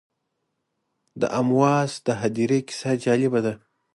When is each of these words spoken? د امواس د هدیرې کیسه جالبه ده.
د 1.19 1.21
امواس 1.39 1.91
د 2.05 2.07
هدیرې 2.21 2.59
کیسه 2.67 2.91
جالبه 3.03 3.39
ده. 3.45 3.53